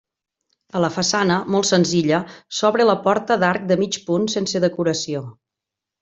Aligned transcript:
A 0.77 0.79
la 0.83 0.87
façana, 0.95 1.35
molt 1.55 1.67
senzilla, 1.71 2.21
s'obre 2.59 2.87
la 2.93 2.97
porta 3.05 3.37
d'arc 3.43 3.67
de 3.73 3.77
mig 3.85 3.99
punt 4.11 4.25
sense 4.39 4.63
decoració. 4.69 5.23